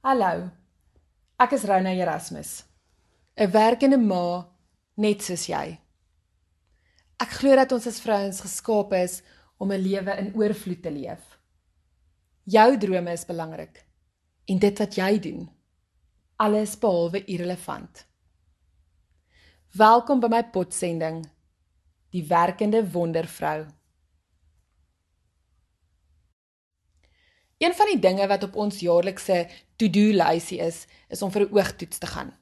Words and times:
Hallo. 0.00 0.48
Ek 1.36 1.52
is 1.52 1.66
Rona 1.68 1.90
Erasmus. 1.92 2.64
'n 3.36 3.50
Werkende 3.52 3.98
ma 4.00 4.48
net 4.96 5.20
soos 5.20 5.42
jy. 5.44 5.76
Ek 7.20 7.34
glo 7.36 7.52
dat 7.58 7.72
ons 7.76 7.86
as 7.90 8.00
vrouens 8.00 8.40
geskaap 8.40 8.94
is 8.96 9.20
om 9.60 9.68
'n 9.72 9.84
lewe 9.84 10.12
in 10.22 10.32
oorvloed 10.32 10.82
te 10.82 10.90
leef. 10.90 11.36
Jou 12.44 12.78
drome 12.78 13.12
is 13.12 13.26
belangrik 13.26 13.84
en 14.48 14.58
dit 14.58 14.78
wat 14.78 14.96
jy 14.96 15.18
doen, 15.18 15.50
alles 16.36 16.78
behalwe 16.78 17.24
irrelevant. 17.26 18.06
Welkom 19.76 20.20
by 20.20 20.28
my 20.28 20.42
potsending, 20.44 21.28
die 22.10 22.24
werkende 22.24 22.80
wondervrou. 22.90 23.66
Een 27.60 27.74
van 27.76 27.86
die 27.92 27.98
dinge 28.00 28.26
wat 28.26 28.42
op 28.46 28.54
ons 28.56 28.78
jaarlikse 28.80 29.42
to-do 29.76 30.14
lysie 30.16 30.58
is, 30.64 30.86
is 31.12 31.22
om 31.22 31.30
vir 31.30 31.42
'n 31.42 31.52
oogtoets 31.52 31.98
te 31.98 32.06
gaan. 32.06 32.32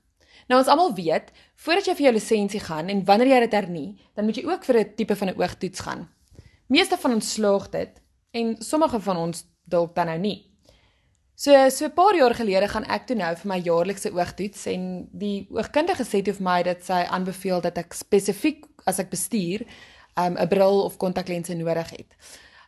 Nou 0.48 0.60
ons 0.60 0.68
almal 0.70 0.94
weet, 0.94 1.32
voordat 1.56 1.86
jy 1.86 1.94
vir 1.94 2.04
jou 2.04 2.12
lisensie 2.12 2.60
gaan 2.60 2.88
en 2.88 3.04
wanneer 3.04 3.28
jy 3.28 3.40
dit 3.40 3.52
hernie, 3.52 3.96
dan 4.14 4.24
moet 4.24 4.36
jy 4.36 4.44
ook 4.46 4.64
vir 4.64 4.78
'n 4.78 4.94
tipe 4.94 5.16
van 5.16 5.28
'n 5.28 5.40
oogtoets 5.40 5.80
gaan. 5.80 6.08
Meeste 6.68 6.96
van 6.96 7.12
ons 7.12 7.32
slaag 7.32 7.68
dit 7.70 8.00
en 8.30 8.56
sommige 8.58 9.00
van 9.00 9.16
ons 9.16 9.44
dalk 9.64 9.94
dan 9.94 10.06
nou 10.06 10.18
nie. 10.18 10.48
So 11.34 11.68
so 11.70 11.84
'n 11.84 11.94
paar 11.94 12.16
jaar 12.16 12.34
gelede 12.34 12.68
gaan 12.68 12.84
ek 12.84 13.06
toe 13.06 13.16
nou 13.16 13.36
vir 13.36 13.48
my 13.48 13.58
jaarlikse 13.58 14.12
oogtoets 14.12 14.66
en 14.66 15.08
die 15.12 15.48
oogkundige 15.50 16.04
sê 16.04 16.22
toe 16.22 16.34
vir 16.34 16.42
my 16.42 16.62
dat 16.62 16.84
sy 16.84 17.06
aanbeveel 17.10 17.60
dat 17.60 17.78
ek 17.78 17.92
spesifiek 17.92 18.66
as 18.84 18.98
ek 18.98 19.10
bestuur 19.10 19.60
um, 20.16 20.34
'n 20.34 20.40
um, 20.40 20.48
bril 20.48 20.84
of 20.84 20.96
kontaklense 20.96 21.54
nodig 21.54 21.90
het. 21.90 22.16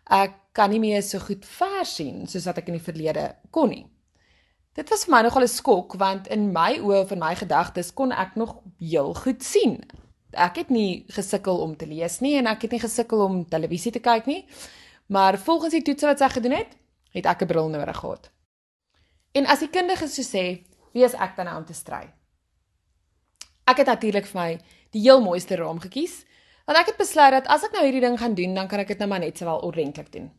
Ek 0.07 0.33
kan 0.61 0.73
nie 0.73 0.83
meer 0.83 1.01
so 1.07 1.23
goed 1.25 1.47
ver 1.49 1.87
sien 1.89 2.27
soos 2.29 2.45
wat 2.49 2.61
ek 2.61 2.69
in 2.69 2.77
die 2.77 2.85
verlede 2.85 3.31
kon 3.55 3.73
nie. 3.73 3.87
Dit 4.77 4.91
was 4.93 5.07
vir 5.07 5.15
my 5.15 5.23
nogal 5.25 5.47
'n 5.47 5.49
skok 5.49 5.97
want 5.99 6.29
in 6.29 6.53
my 6.53 6.79
oë 6.79 7.03
of 7.05 7.13
in 7.13 7.19
my 7.19 7.35
gedagtes 7.35 7.95
kon 7.95 8.13
ek 8.13 8.37
nog 8.37 8.61
heel 8.79 9.15
goed 9.15 9.43
sien. 9.43 9.81
Ek 10.33 10.57
het 10.57 10.71
nie 10.71 11.05
gesukkel 11.09 11.59
om 11.61 11.77
te 11.77 11.87
lees 11.87 12.21
nie 12.21 12.37
en 12.39 12.47
ek 12.47 12.63
het 12.63 12.73
nie 12.73 12.81
gesukkel 12.81 13.25
om 13.25 13.45
televisie 13.45 13.93
te 13.93 13.99
kyk 14.01 14.27
nie. 14.27 14.47
Maar 15.09 15.39
volgens 15.39 15.73
die 15.73 15.83
toetse 15.83 16.07
wat 16.07 16.19
sy 16.19 16.29
gedoen 16.29 16.53
het, 16.53 16.77
het 17.13 17.27
ek 17.27 17.43
'n 17.43 17.47
bril 17.47 17.69
nodig 17.69 17.97
gehad. 17.97 18.31
En 19.33 19.47
as 19.47 19.59
die 19.59 19.69
kundige 19.69 20.09
so 20.09 20.23
sê, 20.23 20.65
wie 20.93 21.05
is 21.05 21.15
ek 21.15 21.37
dan 21.37 21.47
nou 21.47 21.57
om 21.57 21.65
te 21.65 21.75
stry? 21.75 22.13
Ek 23.67 23.77
het 23.77 23.87
natuurlik 23.87 24.27
vir 24.27 24.41
my 24.41 24.61
die 24.91 25.01
heel 25.01 25.21
mooiste 25.21 25.57
raam 25.57 25.81
gekies, 25.81 26.25
want 26.67 26.79
ek 26.79 26.87
het 26.87 26.97
besluit 26.97 27.33
dat 27.33 27.47
as 27.47 27.65
ek 27.65 27.73
nou 27.73 27.85
hierdie 27.85 28.01
ding 28.01 28.19
gaan 28.19 28.35
doen, 28.35 28.55
dan 28.55 28.69
kan 28.69 28.81
ek 28.81 28.89
dit 28.89 28.99
nou 28.99 29.09
maar 29.09 29.21
net 29.21 29.39
sowel 29.39 29.61
ordentlik 29.63 30.13
doen. 30.13 30.31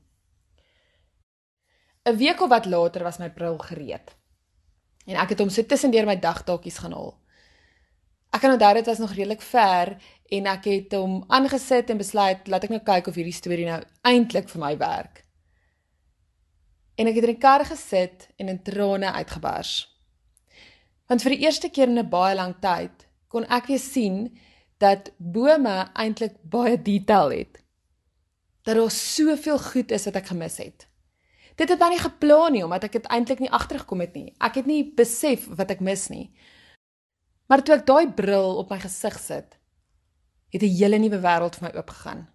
'n 2.05 2.17
Week 2.17 2.41
of 2.41 2.49
wat 2.49 2.66
later 2.66 3.03
was 3.03 3.17
my 3.17 3.30
bril 3.30 3.57
gereed. 3.57 4.16
En 5.05 5.16
ek 5.16 5.30
het 5.30 5.39
hom 5.39 5.49
so 5.49 5.63
tussendeur 5.63 6.05
my 6.05 6.19
dagtaakies 6.19 6.78
gaan 6.78 6.94
haal. 6.94 7.17
Ek 8.34 8.41
kan 8.41 8.51
onthou 8.51 8.73
dit 8.73 8.85
was 8.85 8.97
nog 8.97 9.13
redelik 9.13 9.41
ver 9.41 9.97
en 10.29 10.45
ek 10.45 10.63
het 10.66 10.91
hom 10.91 11.23
aangesit 11.28 11.89
en 11.89 11.97
besluit 11.97 12.47
laat 12.47 12.63
ek 12.63 12.69
nou 12.69 12.84
kyk 12.84 13.07
of 13.07 13.16
hierdie 13.16 13.34
storie 13.34 13.66
nou 13.66 13.81
eintlik 14.01 14.50
vir 14.50 14.62
my 14.62 14.78
werk 14.78 15.25
en 17.01 17.09
ek 17.09 17.17
het 17.17 17.25
in 17.25 17.34
die 17.34 17.41
kar 17.41 17.63
gesit 17.66 18.28
en 18.38 18.51
in 18.51 18.62
trane 18.66 19.09
uitgebars. 19.18 19.73
Want 21.09 21.23
vir 21.25 21.35
die 21.35 21.44
eerste 21.47 21.72
keer 21.73 21.89
in 21.89 22.00
'n 22.00 22.09
baie 22.09 22.35
lang 22.35 22.56
tyd 22.62 23.07
kon 23.28 23.45
ek 23.45 23.68
weer 23.68 23.79
sien 23.79 24.38
dat 24.78 25.12
bome 25.18 25.89
eintlik 25.94 26.35
baie 26.44 26.78
detail 26.78 27.29
het. 27.29 27.63
Dat 28.63 28.75
daar 28.75 28.91
soveel 28.91 29.59
goed 29.59 29.91
is 29.91 30.06
wat 30.06 30.16
ek 30.16 30.28
gemis 30.28 30.57
het. 30.57 30.88
Dit 31.61 31.69
het 31.69 31.81
my 31.83 31.91
nie 31.94 32.01
geplan 32.01 32.55
nie 32.55 32.63
omdat 32.66 32.88
ek 32.88 32.95
dit 32.97 33.07
eintlik 33.13 33.41
nie 33.44 33.51
agtergekom 33.53 34.01
het 34.01 34.16
nie. 34.17 34.31
Ek 34.41 34.55
het 34.57 34.66
nie 34.66 34.81
besef 34.97 35.45
wat 35.59 35.69
ek 35.69 35.83
mis 35.85 36.07
nie. 36.09 36.31
Maar 37.45 37.61
toe 37.61 37.75
ek 37.75 37.85
daai 37.85 38.09
bril 38.17 38.55
op 38.57 38.72
my 38.73 38.79
gesig 38.81 39.19
sit, 39.22 39.57
het 40.50 40.63
'n 40.63 40.75
hele 40.79 40.97
nuwe 40.97 41.19
wêreld 41.21 41.55
vir 41.59 41.67
my 41.67 41.71
oopgegaan. 41.77 42.27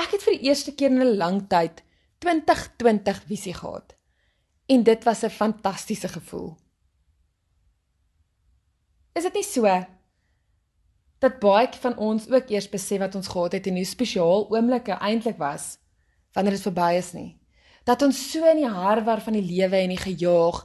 Ek 0.00 0.10
het 0.16 0.22
vir 0.22 0.38
die 0.38 0.48
eerste 0.48 0.72
keer 0.72 0.90
in 0.90 1.02
'n 1.02 1.16
lang 1.16 1.48
tyd 1.48 1.82
2020 2.24 3.22
visie 3.26 3.54
gehad. 3.54 3.96
En 4.66 4.82
dit 4.82 5.04
was 5.04 5.22
'n 5.22 5.30
fantastiese 5.30 6.08
gevoel. 6.08 6.56
Is 9.12 9.22
dit 9.22 9.34
nie 9.34 9.44
so 9.44 9.86
dat 11.18 11.38
baie 11.40 11.68
van 11.80 11.96
ons 11.96 12.30
ook 12.30 12.50
eers 12.50 12.68
besef 12.68 12.98
wat 12.98 13.14
ons 13.14 13.28
gehad 13.28 13.52
het 13.52 13.66
en 13.66 13.74
hoe 13.74 13.84
spesiaal 13.84 14.50
oomblikke 14.50 14.92
eintlik 14.92 15.36
was 15.38 15.78
wanneer 16.32 16.52
dit 16.52 16.62
verby 16.62 16.94
is 16.96 17.12
nie? 17.12 17.45
Dat 17.86 18.02
ons 18.02 18.18
so 18.32 18.42
in 18.50 18.64
die 18.64 18.70
harwar 18.70 19.22
van 19.22 19.36
die 19.38 19.44
lewe 19.46 19.78
en 19.78 19.92
die 19.94 20.02
gejaag 20.02 20.64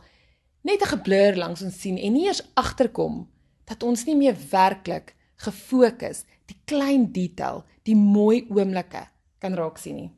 net 0.65 0.81
'n 0.81 0.93
geblur 0.95 1.37
langs 1.37 1.61
ons 1.61 1.81
sien 1.81 1.97
en 1.97 2.13
nie 2.13 2.25
eers 2.25 2.41
agterkom 2.53 3.27
dat 3.65 3.83
ons 3.83 4.05
nie 4.05 4.15
meer 4.15 4.37
werklik 4.51 5.15
gefokus 5.35 6.25
die 6.45 6.57
klein 6.65 7.11
detail, 7.11 7.63
die 7.83 7.95
mooi 7.95 8.45
oomblikke 8.49 9.07
kan 9.39 9.53
raak 9.53 9.77
sien 9.77 9.95
nie. 9.95 10.11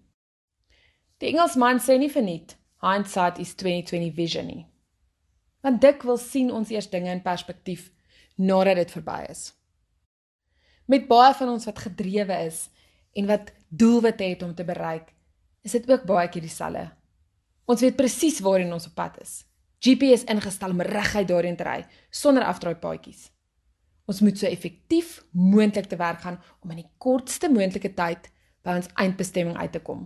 Die 1.17 1.31
Engelsman 1.31 1.79
sê 1.79 1.97
nie 1.97 2.11
verniet 2.11 2.57
hindsight 2.83 3.39
is 3.39 3.55
2020 3.55 4.13
vision 4.15 4.47
nie. 4.47 4.65
Want 5.63 5.81
dikwels 5.81 6.25
sien 6.31 6.51
ons 6.51 6.71
eers 6.73 6.89
dinge 6.91 7.11
in 7.11 7.21
perspektief 7.23 7.91
nadat 8.35 8.75
dit 8.81 8.91
verby 8.91 9.25
is. 9.29 9.53
Met 10.85 11.07
baie 11.07 11.33
van 11.33 11.53
ons 11.53 11.65
wat 11.69 11.79
gedrewe 11.79 12.39
is 12.45 12.69
en 13.15 13.29
wat 13.29 13.53
doelwitte 13.69 14.23
het 14.23 14.43
om 14.43 14.55
te 14.55 14.65
bereik, 14.67 15.13
is 15.63 15.71
dit 15.71 15.89
ook 15.89 16.05
baie 16.07 16.29
keer 16.29 16.43
dieselfde. 16.43 16.89
Ons 17.65 17.81
weet 17.81 17.95
presies 17.95 18.41
waarheen 18.43 18.73
ons 18.75 18.87
op 18.89 18.95
pad 18.97 19.19
is. 19.23 19.43
GPS 19.83 20.23
ingestel 20.31 20.71
om 20.75 20.83
reguit 20.83 21.27
daarin 21.27 21.55
te 21.59 21.65
ry 21.67 21.81
sonder 22.11 22.45
afdraai 22.47 22.75
paadjies. 22.79 23.29
Ons 24.07 24.19
moet 24.23 24.37
so 24.37 24.47
effektief 24.47 25.21
moontlik 25.31 25.87
te 25.91 25.99
werk 25.99 26.23
gaan 26.23 26.39
om 26.63 26.71
in 26.71 26.83
die 26.83 26.91
kortste 26.99 27.49
moontlike 27.51 27.93
tyd 27.95 28.29
by 28.63 28.77
ons 28.79 28.91
eindbestemming 28.99 29.57
uit 29.59 29.71
te 29.75 29.79
kom. 29.83 30.05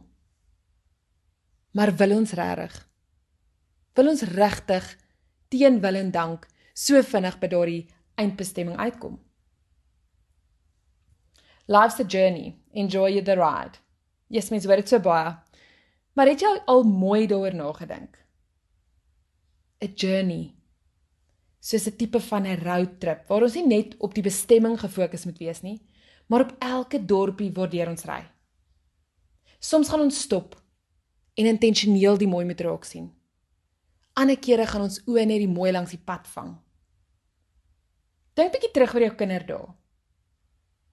Maar 1.78 1.94
wil 1.97 2.16
ons 2.17 2.34
regtig? 2.38 2.73
Wil 3.97 4.13
ons 4.13 4.25
regtig 4.34 4.85
teen 5.53 5.81
wil 5.81 5.97
en 5.97 6.12
dank 6.13 6.46
so 6.78 7.01
vinnig 7.01 7.38
by 7.41 7.50
daardie 7.50 7.84
eindbestemming 8.17 8.78
uitkom? 8.78 9.17
Life's 11.67 12.00
a 12.00 12.06
journey. 12.06 12.56
Enjoy 12.73 13.22
the 13.22 13.35
ride. 13.35 13.81
Yes, 14.29 14.50
mens 14.50 14.66
weet 14.66 14.85
dit 14.85 14.90
so 14.94 15.00
baie. 15.03 15.34
Maar 16.17 16.31
het 16.33 16.41
jy 16.41 16.51
al 16.66 16.81
mooi 16.89 17.28
daaroor 17.29 17.53
nagedink? 17.53 18.16
A 19.85 19.88
journey. 19.94 20.55
Soos 21.61 21.85
'n 21.85 21.95
tipe 21.95 22.19
van 22.19 22.47
'n 22.47 22.57
roadtrip 22.63 23.28
waar 23.28 23.44
ons 23.44 23.53
nie 23.53 23.67
net 23.67 23.97
op 23.97 24.13
die 24.13 24.23
bestemming 24.23 24.79
gefokus 24.79 25.25
moet 25.25 25.38
wees 25.38 25.61
nie, 25.61 25.81
maar 26.28 26.41
op 26.41 26.55
elke 26.59 27.05
dorpie 27.05 27.51
waardeur 27.51 27.89
ons 27.89 28.05
ry. 28.05 28.25
Soms 29.59 29.89
gaan 29.89 30.01
ons 30.01 30.22
stop 30.22 30.55
en 31.35 31.46
intentioneel 31.46 32.17
die 32.17 32.28
mooi 32.28 32.46
moet 32.46 32.61
raak 32.61 32.84
sien. 32.84 33.14
Ander 34.14 34.37
kere 34.37 34.66
gaan 34.66 34.81
ons 34.81 35.02
oë 35.05 35.25
net 35.25 35.37
die 35.37 35.47
mooi 35.47 35.72
langs 35.72 35.91
die 35.91 36.05
pad 36.05 36.28
vang. 36.28 36.58
Dink 38.34 38.52
bietjie 38.52 38.72
terug 38.72 38.93
oor 38.93 39.02
jou 39.02 39.16
kinderdae. 39.16 39.73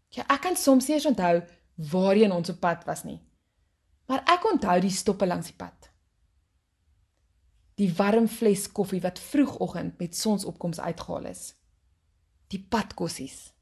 Ja, 0.08 0.24
ek 0.28 0.40
kan 0.40 0.56
soms 0.56 0.86
nie 0.86 0.94
eens 0.94 1.06
onthou 1.06 1.42
waarheen 1.76 2.32
ons 2.32 2.50
op 2.50 2.60
pad 2.60 2.84
was 2.84 3.04
nie. 3.04 3.20
Maar 4.06 4.22
ek 4.34 4.44
onthou 4.52 4.78
die 4.80 4.92
stoppe 4.92 5.26
langs 5.26 5.50
die 5.52 5.56
pad. 5.56 5.90
Die 7.80 7.90
warm 7.96 8.28
fles 8.28 8.68
koffie 8.72 9.00
wat 9.02 9.18
vroegoggend 9.18 9.98
met 9.98 10.16
sonsopkoms 10.16 10.80
uitgehaal 10.80 11.30
is. 11.30 11.54
Die 12.52 12.60
padkossies. 12.60 13.52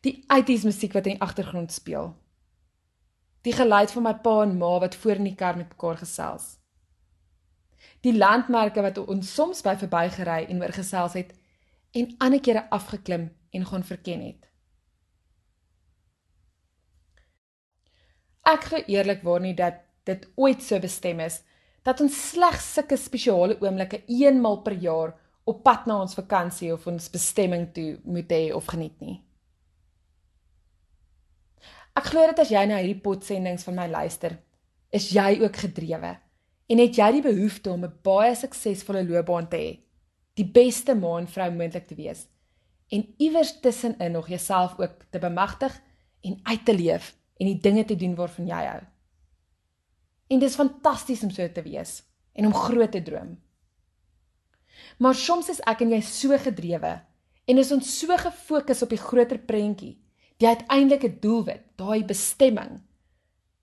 Die 0.00 0.22
80s 0.28 0.68
musiek 0.68 0.92
wat 0.92 1.08
in 1.08 1.16
die 1.16 1.24
agtergrond 1.24 1.72
speel 1.72 2.12
die 3.44 3.52
geluid 3.52 3.92
van 3.92 4.06
my 4.06 4.14
pa 4.24 4.34
en 4.42 4.56
ma 4.60 4.76
wat 4.80 4.96
voor 4.96 5.20
in 5.20 5.28
die 5.28 5.36
kar 5.36 5.56
met 5.56 5.72
mekaar 5.74 5.98
gesels. 6.00 6.56
Die 8.04 8.16
landmerke 8.16 8.82
wat 8.84 8.98
ons 9.02 9.32
soms 9.36 9.60
by 9.64 9.74
verbygery 9.80 10.44
en 10.48 10.62
oor 10.64 10.72
gesels 10.72 11.16
het 11.18 11.34
en 11.92 12.14
ander 12.24 12.40
kere 12.40 12.64
afgeklim 12.72 13.28
en 13.52 13.66
gaan 13.68 13.84
verken 13.84 14.24
het. 14.24 14.48
Ek 18.44 18.68
glo 18.68 18.80
eerlikwaar 18.92 19.40
nie 19.40 19.54
dat 19.56 19.80
dit 20.04 20.24
ooit 20.36 20.62
so 20.62 20.78
bestem 20.80 21.20
is 21.24 21.40
dat 21.84 22.00
ons 22.04 22.16
slegs 22.30 22.66
sulke 22.76 22.96
spesiale 23.00 23.56
oomblikke 23.60 24.02
eenmal 24.08 24.60
per 24.64 24.76
jaar 24.80 25.14
op 25.48 25.62
pad 25.64 25.86
na 25.88 26.00
ons 26.04 26.16
vakansie 26.16 26.72
of 26.72 26.84
ons 26.88 27.10
bestemming 27.12 27.70
toe 27.76 27.94
moet 28.04 28.32
hê 28.32 28.42
of 28.56 28.68
geniet 28.72 29.00
nie. 29.04 29.16
Ek 31.94 32.08
glo 32.10 32.24
dat 32.28 32.42
as 32.44 32.52
jy 32.52 32.64
na 32.66 32.80
hierdie 32.80 33.00
potsendings 33.04 33.64
van 33.68 33.76
my 33.78 33.88
luister, 33.88 34.36
is 34.92 35.10
jy 35.14 35.40
ook 35.44 35.56
gedrewe 35.66 36.14
en 36.72 36.80
het 36.80 36.96
jy 36.96 37.10
die 37.18 37.24
behoefte 37.24 37.70
om 37.70 37.84
'n 37.84 37.98
baie 38.02 38.34
suksesvolle 38.34 39.04
loopbaan 39.04 39.48
te 39.48 39.56
hê, 39.56 39.72
die 40.34 40.48
beste 40.48 40.94
man 40.94 41.26
vrou 41.26 41.50
moontlik 41.50 41.86
te 41.86 41.94
wees 41.94 42.26
en 42.90 43.14
iewers 43.18 43.60
tussenin 43.60 44.12
nog 44.12 44.28
jouself 44.28 44.78
ook 44.78 45.04
te 45.10 45.18
bemagtig 45.18 45.80
en 46.22 46.40
uit 46.42 46.64
te 46.64 46.74
leef 46.74 47.14
en 47.40 47.50
die 47.50 47.60
dinge 47.60 47.84
te 47.88 47.96
doen 47.98 48.14
waarvan 48.18 48.48
jy 48.48 48.60
hou. 48.68 48.82
En 50.32 50.42
dis 50.42 50.58
fantasties 50.58 51.24
om 51.26 51.32
so 51.34 51.48
te 51.52 51.64
wees 51.66 51.98
en 52.34 52.48
om 52.48 52.54
groot 52.54 52.92
te 52.92 53.02
droom. 53.02 53.34
Maar 54.98 55.14
soms 55.18 55.50
is 55.52 55.62
ek 55.68 55.84
en 55.84 55.94
jy 55.94 56.00
so 56.06 56.38
gedrewe 56.38 56.94
en 57.44 57.60
is 57.60 57.72
ons 57.74 57.90
so 57.98 58.16
gefokus 58.18 58.82
op 58.86 58.94
die 58.94 59.00
groter 59.00 59.38
prentjie, 59.38 59.98
die 60.40 60.48
uiteindelike 60.48 61.10
doelwit, 61.22 61.66
daai 61.78 62.04
bestemming, 62.06 62.80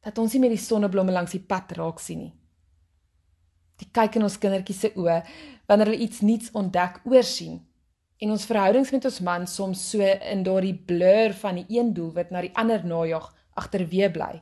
dat 0.06 0.18
ons 0.22 0.34
nie 0.34 0.44
meer 0.44 0.54
die 0.56 0.62
sonneblomme 0.62 1.14
langs 1.14 1.34
die 1.36 1.44
pad 1.44 1.74
raak 1.78 2.00
sien 2.02 2.26
nie. 2.26 2.32
Die 3.82 3.90
kyk 3.90 4.20
in 4.20 4.28
ons 4.28 4.38
kindertjies 4.38 4.84
se 4.86 4.94
oë 4.94 5.18
wanneer 5.70 5.90
hulle 5.90 6.06
iets 6.06 6.22
nuuts 6.26 6.52
ontdek, 6.58 7.02
oorsien 7.10 7.60
en 8.22 8.34
ons 8.36 8.46
verhoudings 8.46 8.92
met 8.94 9.06
ons 9.10 9.20
man 9.26 9.48
soms 9.50 9.82
so 9.94 10.06
in 10.06 10.44
daardie 10.46 10.76
blur 10.88 11.34
van 11.42 11.58
die 11.58 11.80
een 11.80 11.90
doelwit 11.98 12.30
na 12.30 12.44
die 12.46 12.54
ander 12.60 12.84
najag 12.86 13.32
agterweë 13.62 14.12
bly 14.14 14.34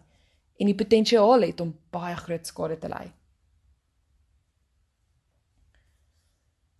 en 0.59 0.67
die 0.67 0.75
potensiaal 0.75 1.47
het 1.47 1.61
om 1.63 1.75
baie 1.93 2.15
groot 2.19 2.47
skade 2.47 2.77
te 2.79 2.89
ly. 2.91 3.05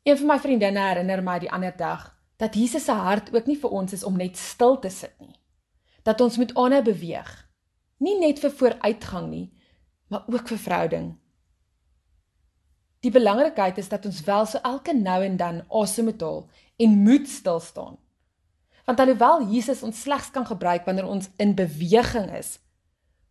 Een 0.08 0.18
van 0.18 0.32
my 0.32 0.40
vriendinne 0.42 0.84
herinner 0.84 1.22
my 1.24 1.38
die 1.44 1.52
ander 1.52 1.76
dag 1.78 2.10
dat 2.40 2.56
Jesus 2.56 2.86
se 2.88 2.96
hart 2.96 3.34
ook 3.36 3.48
nie 3.48 3.58
vir 3.60 3.74
ons 3.76 3.94
is 3.94 4.04
om 4.08 4.18
net 4.18 4.38
stil 4.40 4.78
te 4.80 4.90
sit 4.90 5.16
nie. 5.20 5.36
Dat 6.08 6.22
ons 6.24 6.38
moet 6.40 6.54
aanhou 6.56 6.82
beweeg. 6.88 7.32
Nie 8.00 8.16
net 8.20 8.40
vir 8.40 8.54
vooruitgang 8.56 9.28
nie, 9.30 9.48
maar 10.08 10.24
ook 10.32 10.48
vir 10.48 10.62
verhouding. 10.64 11.10
Die 13.04 13.12
belangrikheid 13.12 13.78
is 13.78 13.92
dat 13.92 14.06
ons 14.08 14.24
wel 14.28 14.48
so 14.48 14.60
elke 14.64 14.96
nou 14.96 15.20
en 15.24 15.36
dan 15.38 15.62
asem 15.70 16.08
moet 16.10 16.22
haal 16.22 16.42
en 16.80 16.98
moet 17.04 17.28
stil 17.28 17.60
staan. 17.60 18.00
Want 18.88 19.00
alhoewel 19.00 19.46
Jesus 19.52 19.84
ons 19.84 20.02
slegs 20.02 20.32
kan 20.32 20.46
gebruik 20.48 20.86
wanneer 20.88 21.08
ons 21.08 21.30
in 21.38 21.56
beweging 21.56 22.30
is, 22.38 22.58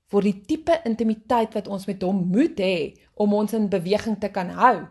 vir 0.09 0.25
die 0.25 0.37
tipe 0.49 0.79
intimiteit 0.89 1.57
wat 1.57 1.69
ons 1.69 1.85
met 1.89 2.03
hom 2.03 2.23
moet 2.33 2.61
hê 2.61 2.77
om 3.21 3.35
ons 3.37 3.53
in 3.57 3.69
beweging 3.69 4.17
te 4.21 4.31
kan 4.33 4.51
hou, 4.57 4.87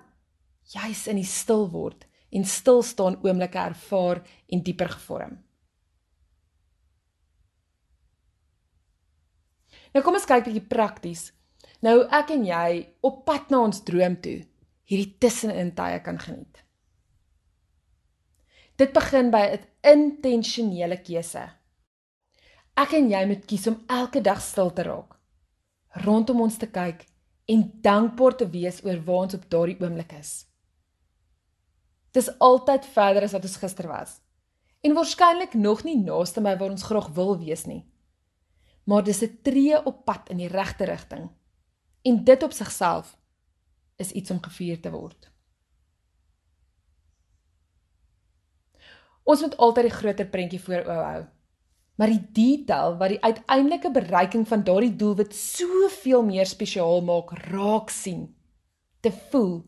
juis 0.74 1.08
in 1.10 1.18
die 1.22 1.28
stil 1.28 1.66
word 1.74 2.06
en 2.36 2.46
stil 2.46 2.84
staan 2.84 3.18
oomblikke 3.24 3.60
ervaar 3.72 4.22
en 4.52 4.64
dieper 4.64 4.92
gevorm. 4.94 5.38
Nou 9.96 10.04
kom 10.06 10.20
ons 10.20 10.28
kyk 10.30 10.46
bietjie 10.46 10.68
prakties. 10.70 11.30
Nou 11.82 12.02
ek 12.14 12.36
en 12.36 12.44
jy 12.46 12.70
op 13.08 13.24
pad 13.26 13.50
na 13.54 13.64
ons 13.66 13.84
droom 13.88 14.20
toe, 14.22 14.42
hierdie 14.90 15.16
tussenin 15.22 15.72
tye 15.78 16.02
kan 16.06 16.20
geniet. 16.22 16.67
Dit 18.78 18.94
begin 18.94 19.32
by 19.34 19.58
'n 19.58 19.64
intentionele 19.82 21.02
keuse. 21.02 21.50
Ek 22.78 22.92
en 22.94 23.10
jy 23.10 23.26
moet 23.26 23.46
kies 23.46 23.68
om 23.68 23.84
elke 23.88 24.22
dag 24.22 24.42
stil 24.42 24.74
te 24.74 24.84
raak, 24.84 25.16
rondom 26.06 26.42
ons 26.42 26.58
te 26.58 26.68
kyk 26.68 27.06
en 27.46 27.64
dankbaar 27.82 28.36
te 28.38 28.50
wees 28.50 28.84
oor 28.86 29.00
waar 29.04 29.24
ons 29.26 29.34
op 29.34 29.50
daardie 29.50 29.80
oomblik 29.82 30.12
is. 30.12 30.46
Dis 32.12 32.30
altyd 32.40 32.86
verder 32.86 33.24
as 33.24 33.32
wat 33.32 33.44
ons 33.44 33.58
gister 33.58 33.88
was 33.88 34.22
en 34.82 34.94
waarskynlik 34.94 35.54
nog 35.54 35.84
nie 35.84 35.98
naaste 35.98 36.42
by 36.42 36.54
waar 36.58 36.70
ons 36.70 36.84
graag 36.84 37.08
wil 37.16 37.38
wees 37.38 37.66
nie. 37.66 37.84
Maar 38.86 39.04
dis 39.04 39.24
'n 39.24 39.40
tree 39.42 39.86
op 39.86 40.06
pad 40.06 40.30
in 40.30 40.38
die 40.38 40.54
regte 40.54 40.86
rigting. 40.86 41.30
En 42.04 42.24
dit 42.24 42.44
op 42.44 42.52
sigself 42.52 43.18
is 43.96 44.12
iets 44.12 44.32
om 44.32 44.44
gevier 44.44 44.82
te 44.82 44.92
word. 44.92 45.32
Ons 49.28 49.44
moet 49.44 49.58
altyd 49.60 49.90
die 49.90 49.98
groter 49.98 50.30
prentjie 50.32 50.62
voor 50.64 50.86
oë 50.88 51.02
hou. 51.08 51.24
Maar 51.98 52.14
die 52.14 52.24
detail 52.38 52.96
wat 53.00 53.12
die 53.12 53.24
uiteindelike 53.24 53.92
bereiking 53.92 54.46
van 54.48 54.64
daardie 54.64 54.94
doelwit 54.96 55.34
soveel 55.36 56.24
meer 56.24 56.48
spesiaal 56.48 57.02
maak, 57.04 57.34
raak 57.50 57.92
sien, 57.92 58.28
te 59.02 59.12
voel, 59.32 59.66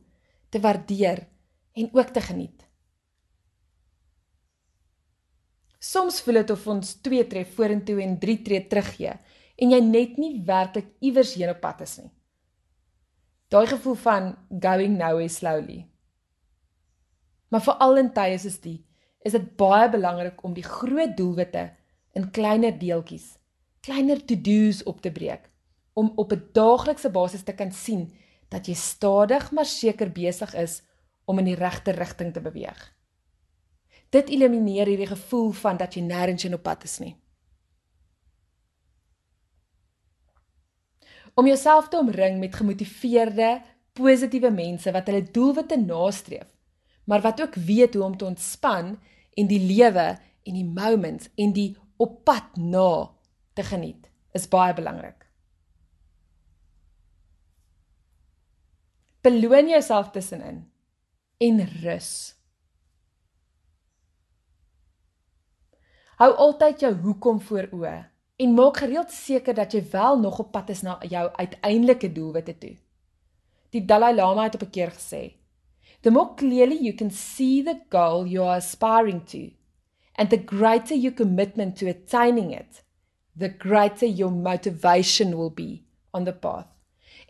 te 0.54 0.62
waardeer 0.62 1.26
en 1.74 1.90
ook 1.92 2.14
te 2.14 2.22
geniet. 2.22 2.66
Soms 5.80 6.20
voel 6.22 6.42
dit 6.42 6.54
of 6.54 6.68
ons 6.68 6.96
2 7.04 7.28
tree 7.32 7.48
vorentoe 7.58 8.02
en 8.04 8.18
3 8.20 8.38
tree 8.46 8.68
teruggee 8.68 9.16
en 9.60 9.74
jy 9.74 9.80
net 9.84 10.18
nie 10.22 10.34
werklik 10.46 10.94
iewers 11.04 11.34
heen 11.40 11.52
op 11.52 11.62
pad 11.64 11.82
is 11.84 11.98
nie. 12.00 12.12
Daai 13.50 13.66
gevoel 13.72 13.96
van 14.04 14.36
going 14.62 15.00
nowhere 15.00 15.32
slowly. 15.34 15.82
Maar 17.50 17.64
vir 17.66 17.80
al 17.82 17.98
in 18.04 18.12
tye 18.14 18.38
is 18.38 18.46
dit 18.62 18.86
is 19.26 19.36
dit 19.36 19.56
baie 19.60 19.90
belangrik 19.90 20.44
om 20.44 20.54
die 20.54 20.64
groot 20.64 21.18
doelwitte 21.18 21.70
in 22.16 22.32
kleiner 22.32 22.76
deeltjies, 22.80 23.38
kleiner 23.82 24.22
to-do's 24.26 24.84
op 24.84 25.02
te 25.02 25.12
breek 25.12 25.50
om 26.00 26.14
op 26.16 26.32
'n 26.32 26.50
daaglikse 26.54 27.10
basis 27.10 27.44
te 27.44 27.54
kan 27.54 27.72
sien 27.72 28.12
dat 28.50 28.68
jy 28.68 28.74
stadig 28.74 29.52
maar 29.52 29.66
seker 29.66 30.12
besig 30.12 30.54
is 30.54 30.82
om 31.26 31.40
in 31.40 31.46
die 31.46 31.56
regte 31.56 31.92
rigting 31.92 32.34
te 32.34 32.42
beweeg. 32.42 32.94
Dit 34.10 34.30
elimineer 34.30 34.88
hierdie 34.88 35.08
gevoel 35.08 35.52
van 35.52 35.78
dat 35.78 35.94
jy 35.94 36.02
nêrens 36.02 36.46
in 36.46 36.54
op 36.54 36.64
pad 36.64 36.84
is 36.84 37.00
nie. 37.00 37.16
Om 41.34 41.48
jouself 41.48 41.88
te 41.88 41.98
omring 41.98 42.40
met 42.40 42.56
gemotiveerde, 42.56 43.62
positiewe 43.94 44.50
mense 44.52 44.92
wat 44.92 45.08
hulle 45.08 45.32
doelwitte 45.32 45.78
nastreef, 45.78 46.48
maar 47.10 47.22
wat 47.22 47.42
ook 47.42 47.56
weet 47.56 47.94
hoe 47.94 48.04
om 48.04 48.18
te 48.18 48.26
ontspan 48.26 49.00
en 49.34 49.48
die 49.50 49.62
lewe 49.66 50.20
en 50.44 50.54
die 50.54 50.66
moments 50.66 51.30
en 51.36 51.54
die 51.54 51.78
op 51.98 52.24
pad 52.24 52.56
na 52.56 53.10
te 53.54 53.64
geniet 53.66 54.12
is 54.32 54.46
baie 54.48 54.74
belangrik. 54.78 55.26
Beloon 59.26 59.72
jouself 59.74 60.12
tussenin 60.14 60.62
en 61.38 61.64
rus. 61.82 62.12
Hou 66.22 66.30
altyd 66.36 66.86
jou 66.86 66.94
hoekom 66.94 67.42
voor 67.42 67.72
oë 67.74 67.96
en 68.40 68.54
maak 68.54 68.78
gereeld 68.84 69.12
seker 69.12 69.58
dat 69.58 69.74
jy 69.74 69.82
wel 69.92 70.20
nog 70.20 70.40
op 70.46 70.52
pad 70.52 70.70
is 70.70 70.86
na 70.86 71.00
jou 71.10 71.26
uiteindelike 71.42 72.12
doelwitte 72.12 72.58
toe. 72.58 72.78
Die 73.74 73.86
Dalai 73.86 74.14
Lama 74.16 74.44
het 74.44 74.56
op 74.56 74.62
'n 74.62 74.70
keer 74.70 74.92
gesê: 74.92 75.39
The 76.02 76.12
more 76.12 76.36
clearly 76.36 76.78
you 76.80 76.94
can 76.94 77.12
see 77.12 77.62
the 77.62 77.82
goal 77.90 78.26
you 78.26 78.44
are 78.44 78.58
aspiring 78.58 79.26
to, 79.26 79.52
and 80.16 80.30
the 80.30 80.38
greater 80.38 80.96
your 80.96 81.12
commitment 81.12 81.76
to 81.78 81.90
attaining 81.90 82.52
it, 82.52 82.84
the 83.36 83.50
greater 83.50 84.06
your 84.06 84.32
motivation 84.32 85.38
will 85.38 85.50
be 85.50 85.84
on 86.14 86.24
the 86.24 86.34
path. 86.34 86.68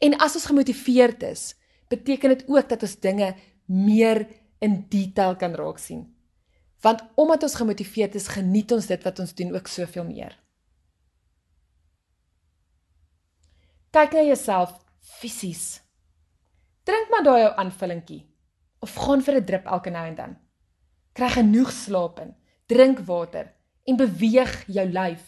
En 0.02 0.14
as 0.22 0.36
ons 0.36 0.46
gemotiveerd 0.46 1.24
is, 1.24 1.56
beteken 1.90 2.30
dit 2.30 2.46
ook 2.48 2.70
dat 2.70 2.86
ons 2.86 2.96
dinge 3.02 3.34
meer 3.66 4.28
in 4.62 4.86
detail 4.90 5.36
kan 5.36 5.58
raak 5.58 5.82
sien. 5.82 6.06
Want 6.86 7.02
omdat 7.18 7.44
ons 7.44 7.58
gemotiveerd 7.58 8.16
is, 8.16 8.30
geniet 8.30 8.72
ons 8.72 8.86
dit 8.88 9.04
wat 9.04 9.20
ons 9.20 9.34
doen 9.36 9.52
ook 9.56 9.68
soveel 9.68 10.06
meer. 10.06 10.38
Kyk 13.90 14.14
na 14.14 14.24
jouself 14.30 14.78
fisies. 15.20 15.82
Drink 16.86 17.10
maar 17.10 17.26
daai 17.26 17.42
jou 17.42 17.54
aanvullingkie 17.58 18.29
of 18.80 18.96
gaan 18.96 19.22
vir 19.22 19.36
'n 19.36 19.46
drup 19.46 19.66
elke 19.66 19.90
nou 19.90 20.06
en 20.08 20.16
dan. 20.16 20.38
Kry 21.14 21.30
genoeg 21.30 21.72
slaap 21.72 22.20
in, 22.20 22.36
drink 22.66 23.00
water 23.00 23.54
en 23.84 23.98
beweeg 23.98 24.66
jou 24.68 24.86
lyf. 24.88 25.24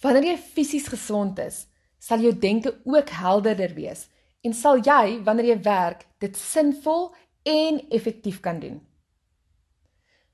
Wanneer 0.00 0.22
jy 0.22 0.36
fisies 0.36 0.88
gesond 0.88 1.38
is, 1.38 1.66
sal 1.98 2.20
jou 2.22 2.32
denke 2.38 2.80
ook 2.84 3.08
helderder 3.08 3.74
wees 3.74 4.06
en 4.46 4.54
sal 4.54 4.78
jy 4.78 5.22
wanneer 5.24 5.44
jy 5.44 5.62
werk 5.62 6.06
dit 6.18 6.36
sinvol 6.36 7.14
en 7.42 7.80
effektief 7.90 8.40
kan 8.40 8.60
doen. 8.60 8.80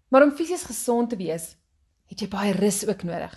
Maar 0.08 0.22
om 0.22 0.36
fisies 0.36 0.64
gesond 0.68 1.10
te 1.10 1.16
wees, 1.16 1.56
het 2.06 2.20
jy 2.20 2.28
baie 2.28 2.52
rus 2.52 2.84
ook 2.86 3.02
nodig. 3.02 3.34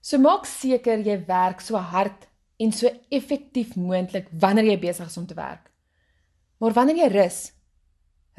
So 0.00 0.18
maak 0.18 0.46
seker 0.48 0.98
jy 1.04 1.20
werk 1.28 1.60
so 1.60 1.76
hard 1.76 2.26
en 2.60 2.72
so 2.72 2.90
effektief 3.08 3.76
moontlik 3.76 4.28
wanneer 4.32 4.72
jy 4.72 4.78
besig 4.80 5.06
is 5.06 5.16
om 5.16 5.26
te 5.26 5.36
werk. 5.38 5.69
Maar 6.60 6.74
wanneer 6.76 6.98
jy 7.00 7.08
rus, 7.14 7.38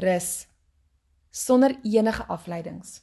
rus 0.02 0.30
sonder 1.32 1.74
enige 1.82 2.26
afleidings. 2.30 3.00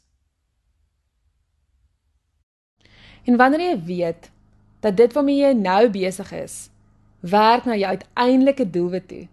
En 3.27 3.37
wanneer 3.37 3.65
jy 3.67 3.79
weet 3.85 4.31
dat 4.85 4.97
dit 4.97 5.13
waarmee 5.13 5.43
jy 5.43 5.55
nou 5.59 5.89
besig 5.91 6.31
is, 6.39 6.69
werk 7.21 7.67
na 7.67 7.75
jou 7.75 7.91
uiteindelike 7.97 8.69
doelwit 8.71 9.09
toe, 9.11 9.25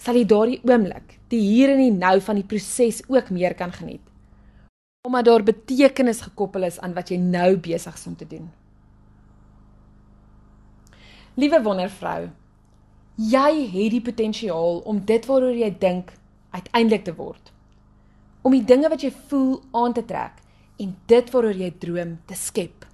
sal 0.00 0.16
jy 0.16 0.24
daardie 0.24 0.60
oomblik, 0.64 1.18
die 1.28 1.42
hier 1.44 1.74
en 1.74 1.82
die 1.82 1.92
nou 1.92 2.16
van 2.24 2.40
die 2.40 2.46
proses 2.48 3.02
ook 3.10 3.28
meer 3.34 3.54
kan 3.58 3.74
geniet. 3.76 4.02
Omdat 5.04 5.28
daar 5.28 5.44
betekenis 5.44 6.24
gekoppel 6.24 6.64
is 6.68 6.80
aan 6.80 6.96
wat 6.96 7.12
jy 7.12 7.20
nou 7.20 7.58
besig 7.60 7.94
is 7.94 8.06
om 8.08 8.16
te 8.16 8.28
doen. 8.28 8.48
Liewe 11.36 11.60
wondervrou, 11.62 12.30
jy 13.20 13.66
het 13.68 13.92
die 13.92 14.00
potensiaal 14.00 14.78
om 14.88 15.00
dit 15.04 15.26
waaroor 15.28 15.56
jy 15.56 15.68
dink 15.82 16.12
uiteindelik 16.54 17.04
te 17.04 17.14
word. 17.14 17.50
Om 18.42 18.54
die 18.56 18.64
dinge 18.64 18.88
wat 18.88 19.04
jy 19.04 19.10
voel 19.28 19.58
aan 19.76 19.92
te 19.92 20.04
trek 20.08 20.40
en 20.80 20.94
dit 21.10 21.32
waaroor 21.34 21.60
jy 21.60 21.68
droom 21.82 22.16
te 22.30 22.38
skep. 22.38 22.86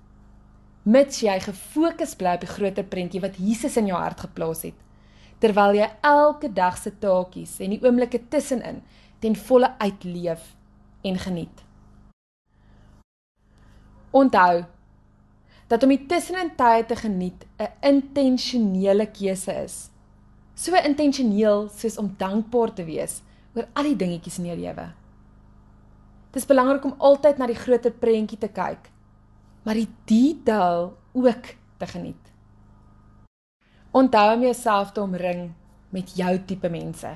Mits 0.83 1.23
jy 1.23 1.37
gefokus 1.45 2.17
bly 2.19 2.35
op 2.39 2.43
die 2.43 2.51
groter 2.51 2.87
prentjie 2.87 3.23
wat 3.23 3.39
Jesus 3.39 3.79
in 3.79 3.91
jou 3.91 3.99
hart 3.99 4.27
geplaas 4.27 4.65
het, 4.67 4.77
terwyl 5.39 5.79
jy 5.79 5.89
elke 6.03 6.51
dag 6.51 6.79
se 6.79 6.91
taakies 6.99 7.59
en 7.63 7.75
die 7.75 7.83
oomblikke 7.85 8.25
tussenin 8.31 8.83
ten 9.23 9.39
volle 9.47 9.75
uitleef 9.79 10.55
en 11.07 11.19
geniet. 11.23 11.63
Onthou 14.11 14.65
dat 15.71 15.83
om 15.83 15.93
die 15.93 16.07
tussenin 16.11 16.55
tye 16.59 16.87
te 16.87 16.97
geniet 16.97 17.47
'n 17.59 17.71
intentionele 17.83 19.07
keuse 19.07 19.55
is. 19.65 19.77
So 20.57 20.73
intentioneel 20.81 21.69
soos 21.69 21.99
om 22.01 22.15
dankbaar 22.17 22.73
te 22.73 22.85
wees 22.89 23.21
oor 23.57 23.69
al 23.77 23.91
die 23.91 23.99
dingetjies 24.01 24.39
in 24.41 24.49
jou 24.49 24.57
lewe. 24.57 24.87
Dit 26.33 26.43
is 26.43 26.49
belangrik 26.49 26.85
om 26.89 26.97
altyd 26.97 27.39
na 27.41 27.49
die 27.49 27.59
groter 27.59 27.93
prentjie 27.93 28.39
te 28.41 28.49
kyk, 28.49 28.89
maar 29.65 29.77
die 29.77 29.89
detail 30.09 30.95
ook 31.17 31.53
te 31.81 31.89
geniet. 31.93 32.33
Onthou 33.97 34.27
om 34.35 34.43
jouself 34.45 34.93
te 34.93 35.01
omring 35.01 35.51
met 35.93 36.17
jou 36.17 36.33
tipe 36.49 36.69
mense. 36.73 37.15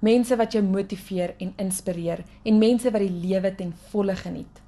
Mense 0.00 0.36
wat 0.38 0.54
jou 0.54 0.62
motiveer 0.64 1.34
en 1.42 1.54
inspireer 1.60 2.24
en 2.46 2.58
mense 2.58 2.90
wat 2.90 3.02
die 3.02 3.26
lewe 3.28 3.54
ten 3.54 3.72
volle 3.90 4.14
geniet. 4.16 4.62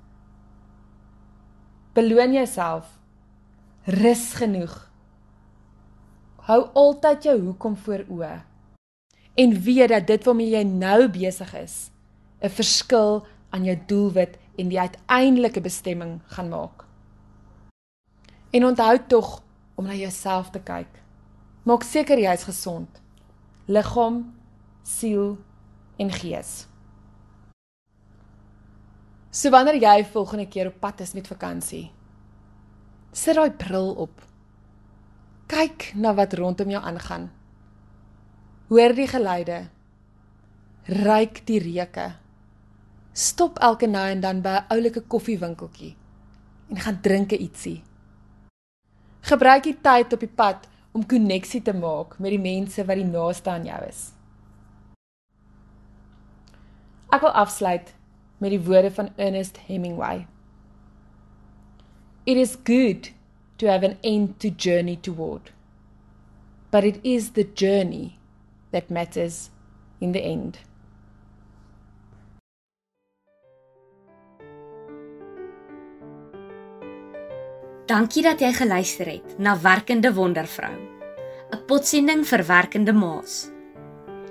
Beloon 1.95 2.35
jouself. 2.35 2.99
Rus 3.85 4.33
genoeg. 4.39 4.92
Hou 6.43 6.63
altyd 6.75 7.23
jou 7.29 7.37
hoekom 7.39 7.77
voor 7.85 8.01
oë. 8.11 8.33
En 9.39 9.53
weet 9.63 9.93
dat 9.93 10.09
dit 10.09 10.25
waarmee 10.27 10.51
jy 10.51 10.63
nou 10.67 11.07
besig 11.09 11.53
is, 11.55 11.91
'n 12.43 12.51
verskil 12.51 13.23
aan 13.51 13.65
jou 13.65 13.77
doelwit 13.87 14.39
en 14.59 14.69
die 14.69 14.81
uiteindelike 14.81 15.61
bestemming 15.61 16.21
gaan 16.27 16.49
maak. 16.49 16.85
En 18.51 18.65
onthou 18.65 18.99
tog 19.07 19.43
om 19.75 19.85
na 19.85 19.95
jouself 19.95 20.51
te 20.51 20.61
kyk. 20.61 21.03
Maak 21.63 21.83
seker 21.83 22.19
jy 22.19 22.33
is 22.33 22.45
gesond. 22.45 23.01
Liggaam, 23.67 24.35
siel 24.83 25.39
en 25.97 26.11
gees. 26.11 26.67
So 29.31 29.51
wanneer 29.51 29.81
jy 29.81 30.05
volgende 30.05 30.49
keer 30.49 30.67
op 30.67 30.81
pad 30.81 31.01
is 31.01 31.13
met 31.13 31.27
vakansie, 31.27 31.91
sit 33.13 33.35
daai 33.35 33.51
bril 33.51 33.95
op. 33.95 34.32
Kyk 35.53 35.91
na 36.01 36.15
wat 36.17 36.33
rondom 36.33 36.71
jou 36.73 36.81
aangaan. 36.81 37.27
Hoor 38.73 38.95
die 38.97 39.05
geluide. 39.05 39.59
Ruik 40.89 41.43
die 41.45 41.59
reuke. 41.61 42.07
Stop 43.13 43.61
elke 43.61 43.87
nou 43.87 44.07
en 44.09 44.21
dan 44.21 44.41
by 44.41 44.49
'n 44.49 44.65
oulike 44.73 45.03
koffiewinkeltjie 45.05 45.97
en 46.71 46.81
gaan 46.81 47.01
drink 47.01 47.33
'n 47.33 47.43
ietsie. 47.43 47.85
Gebruik 49.21 49.63
die 49.63 49.77
tyd 49.81 50.13
op 50.13 50.21
die 50.21 50.35
pad 50.41 50.69
om 50.93 51.07
koneksie 51.07 51.63
te 51.63 51.75
maak 51.75 52.19
met 52.19 52.31
die 52.31 52.41
mense 52.41 52.85
wat 52.85 52.97
die 52.97 53.05
naaste 53.05 53.51
aan 53.51 53.65
jou 53.65 53.85
is. 53.89 54.13
Ek 57.11 57.21
wil 57.21 57.31
afsluit 57.31 57.95
met 58.39 58.51
die 58.51 58.65
woorde 58.65 58.91
van 58.91 59.11
Ernest 59.17 59.59
Hemingway. 59.67 60.27
It 62.25 62.37
is 62.37 62.57
good 62.65 63.13
to 63.63 63.71
have 63.71 63.85
an 63.85 63.97
end 64.03 64.41
to 64.41 64.51
journey 64.51 64.97
toward. 64.97 65.53
But 66.73 66.85
it 66.85 66.99
is 67.05 67.31
the 67.39 67.45
journey 67.45 68.19
that 68.73 68.91
matters 68.91 69.51
in 70.01 70.11
the 70.11 70.19
end. 70.19 70.59
Dankie 77.87 78.23
dat 78.25 78.41
jy 78.41 78.51
geluister 78.57 79.07
het 79.07 79.39
na 79.39 79.55
Werkende 79.61 80.11
Wondervrou. 80.15 80.75
'n 81.53 81.65
Potsending 81.67 82.25
vir 82.27 82.43
werkende 82.47 82.93
ma's. 82.93 83.51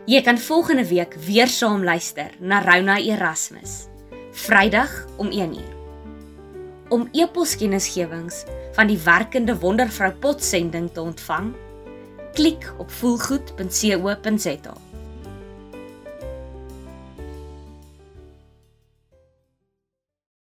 Jy 0.05 0.21
kan 0.21 0.37
volgende 0.37 0.87
week 0.87 1.13
weer 1.13 1.47
saam 1.47 1.83
luister 1.83 2.31
na 2.39 2.59
Rona 2.59 2.97
Erasmus. 2.97 3.87
Vrydag 4.31 5.05
om 5.17 5.29
1uur. 5.31 5.80
Om 6.91 7.05
e-poskennisgewings 7.15 8.41
van 8.75 8.89
die 8.91 8.97
Werkende 8.99 9.55
Wondervrou 9.59 10.11
potsending 10.19 10.89
te 10.91 11.01
ontvang, 11.01 11.53
klik 12.35 12.67
op 12.83 12.91
voelgoed.co.za. 12.91 14.90